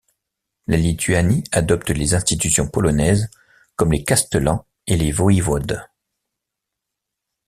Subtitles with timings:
[0.65, 3.29] La Lituanie adopte les institutions polonaises
[3.75, 5.79] comme les castellans et les voïvodes.